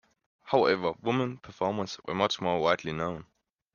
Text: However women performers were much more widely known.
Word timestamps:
However 0.45 0.95
women 1.03 1.37
performers 1.37 1.99
were 2.07 2.15
much 2.15 2.41
more 2.41 2.59
widely 2.59 2.91
known. 2.91 3.27